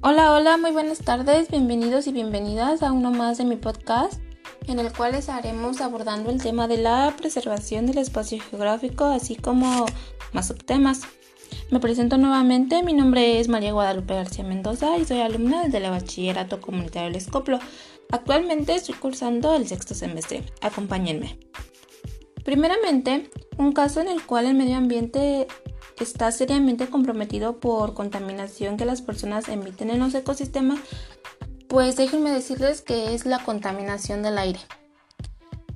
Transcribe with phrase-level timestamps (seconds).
[0.00, 4.20] Hola, hola, muy buenas tardes, bienvenidos y bienvenidas a uno más de mi podcast,
[4.68, 9.86] en el cual estaremos abordando el tema de la preservación del espacio geográfico, así como
[10.32, 11.00] más subtemas.
[11.72, 15.90] Me presento nuevamente, mi nombre es María Guadalupe García Mendoza y soy alumna desde el
[15.90, 17.58] Bachillerato Comunitario El Escoplo.
[18.12, 20.44] Actualmente estoy cursando el sexto semestre.
[20.60, 21.40] Acompáñenme.
[22.44, 25.48] Primeramente, un caso en el cual el medio ambiente
[26.00, 30.80] está seriamente comprometido por contaminación que las personas emiten en los ecosistemas,
[31.68, 34.60] pues déjenme decirles que es la contaminación del aire.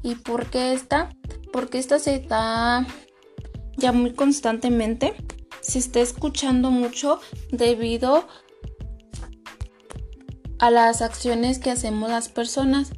[0.02, 1.10] ¿Y por qué esta?
[1.52, 2.86] Porque esta se da
[3.76, 5.14] ya muy constantemente,
[5.60, 8.26] se está escuchando mucho debido
[10.58, 12.92] a las acciones que hacemos las personas.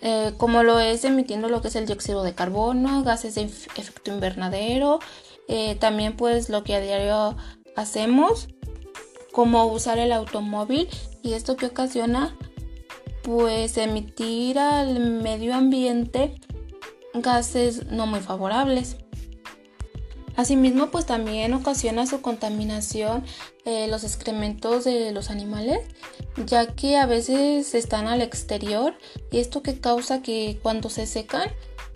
[0.00, 4.12] Eh, como lo es emitiendo lo que es el dióxido de carbono, gases de efecto
[4.12, 5.00] invernadero,
[5.48, 7.36] eh, también pues lo que a diario
[7.76, 8.48] hacemos,
[9.32, 10.88] como usar el automóvil
[11.22, 12.36] y esto que ocasiona
[13.22, 16.40] pues emitir al medio ambiente
[17.12, 18.96] gases no muy favorables.
[20.36, 23.24] Asimismo, pues también ocasiona su contaminación
[23.64, 25.80] eh, los excrementos de los animales,
[26.44, 28.94] ya que a veces están al exterior
[29.30, 31.50] y esto que causa que cuando se secan,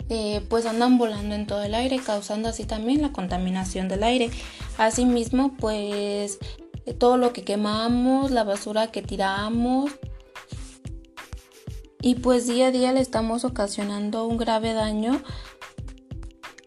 [0.09, 4.29] eh, pues andan volando en todo el aire, causando así también la contaminación del aire.
[4.77, 6.39] Asimismo, pues
[6.97, 9.91] todo lo que quemamos, la basura que tiramos,
[12.01, 15.21] y pues día a día le estamos ocasionando un grave daño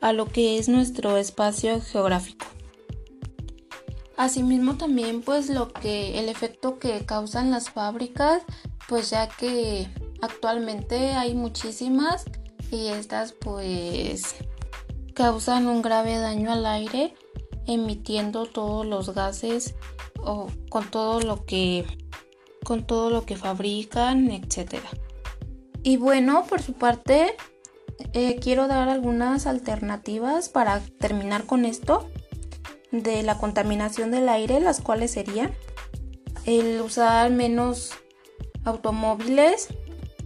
[0.00, 2.46] a lo que es nuestro espacio geográfico.
[4.16, 8.42] Asimismo también pues lo que el efecto que causan las fábricas,
[8.88, 9.88] pues ya que
[10.22, 12.26] actualmente hay muchísimas
[12.74, 14.34] y estas pues
[15.14, 17.14] causan un grave daño al aire
[17.66, 19.74] emitiendo todos los gases
[20.20, 21.86] o con todo lo que
[22.64, 24.88] con todo lo que fabrican, etcétera.
[25.82, 27.36] Y bueno, por su parte,
[28.14, 32.08] eh, quiero dar algunas alternativas para terminar con esto
[32.90, 35.52] de la contaminación del aire, las cuales serían
[36.46, 37.92] el usar menos
[38.64, 39.68] automóviles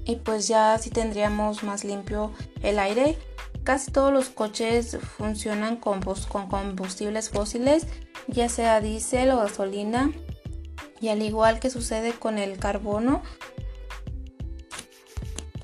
[0.09, 2.33] y pues ya así tendríamos más limpio
[2.63, 3.19] el aire.
[3.63, 7.87] Casi todos los coches funcionan con, con combustibles fósiles,
[8.27, 10.11] ya sea diésel o gasolina.
[11.03, 13.23] Y al igual que sucede con el carbono,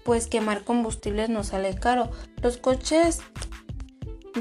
[0.04, 2.10] pues quemar combustibles nos sale caro.
[2.42, 3.22] Los coches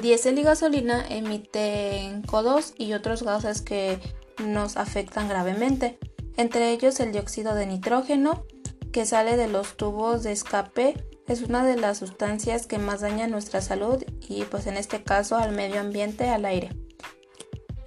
[0.02, 4.02] diésel y gasolina emiten CO2 y otros gases que
[4.44, 5.97] nos afectan gravemente,
[6.35, 8.44] entre ellos el dióxido de nitrógeno
[8.93, 13.27] que sale de los tubos de escape es una de las sustancias que más daña
[13.27, 16.69] nuestra salud y pues en este caso al medio ambiente, al aire.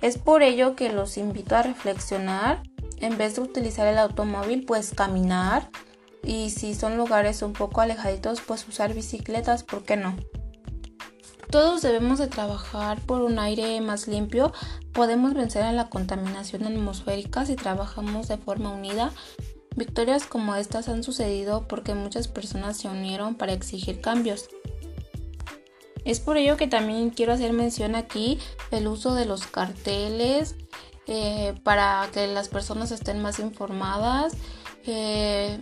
[0.02, 2.62] Es por ello que los invito a reflexionar
[2.98, 5.70] en vez de utilizar el automóvil pues caminar,
[6.24, 10.16] y si son lugares un poco alejaditos pues usar bicicletas, ¿por qué no?
[11.50, 14.52] Todos debemos de trabajar por un aire más limpio,
[14.92, 19.12] podemos vencer a la contaminación atmosférica si trabajamos de forma unida.
[19.76, 24.48] Victorias como estas han sucedido porque muchas personas se unieron para exigir cambios.
[26.04, 28.38] Es por ello que también quiero hacer mención aquí
[28.70, 30.54] el uso de los carteles
[31.06, 34.34] eh, para que las personas estén más informadas.
[34.86, 35.60] Eh,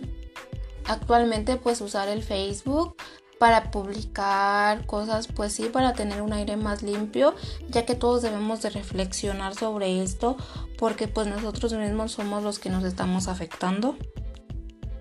[0.85, 2.95] actualmente pues usar el Facebook
[3.39, 7.35] para publicar cosas, pues sí, para tener un aire más limpio,
[7.69, 10.37] ya que todos debemos de reflexionar sobre esto,
[10.77, 13.97] porque pues nosotros mismos somos los que nos estamos afectando.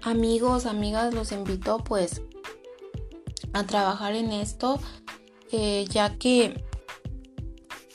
[0.02, 2.22] Amigos, amigas, los invito pues
[3.52, 4.80] a trabajar en esto,
[5.52, 6.64] eh, ya que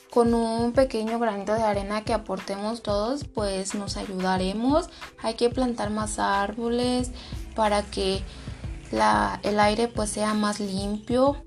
[0.09, 4.89] con un pequeño granito de arena que aportemos todos, pues nos ayudaremos.
[5.21, 7.11] Hay que plantar más árboles,
[7.59, 8.21] para que
[8.91, 11.43] el aire pues sea más limpio.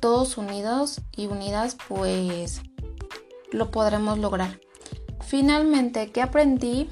[0.00, 2.60] Todos unidos y unidas pues
[3.52, 4.60] lo podremos lograr.
[5.24, 6.88] Finalmente, ¿qué aprendí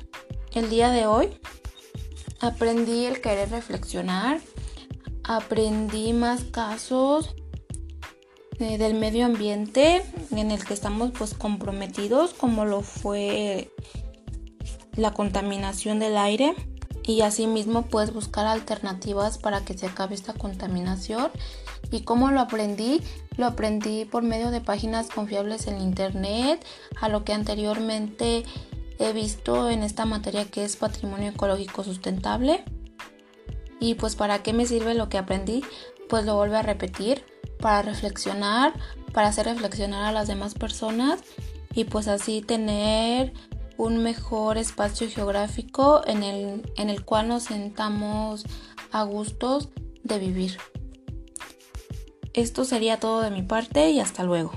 [0.52, 1.29] el día de hoy?
[2.40, 4.40] Aprendí el querer reflexionar,
[5.25, 7.34] aprendí más casos
[8.58, 13.70] eh, del medio ambiente en el que estamos pues comprometidos como lo fue
[14.96, 16.55] la contaminación del aire
[17.06, 21.31] y asimismo puedes buscar alternativas para que se acabe esta contaminación.
[21.91, 23.03] ¿Y cómo lo aprendí?
[23.37, 26.65] Lo aprendí por medio de páginas confiables en internet,
[27.01, 28.45] a lo que anteriormente
[28.99, 32.65] he visto en esta materia que es patrimonio ecológico sustentable.
[33.81, 35.62] Y pues para qué me sirve lo que aprendí?
[36.09, 37.25] Pues lo vuelvo a repetir
[37.59, 38.73] para reflexionar,
[39.12, 41.21] para hacer reflexionar a las demás personas
[41.75, 43.33] y pues así tener
[43.76, 48.44] un mejor espacio geográfico en el, en el cual nos sentamos
[48.93, 49.71] a gustos
[50.03, 50.59] de vivir.
[52.32, 54.53] Esto sería todo de mi parte y hasta luego.